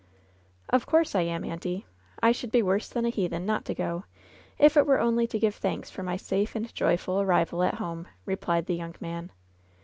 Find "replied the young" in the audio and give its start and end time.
8.25-8.95